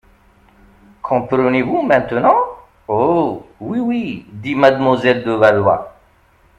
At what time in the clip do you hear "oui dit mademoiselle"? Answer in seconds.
3.79-5.23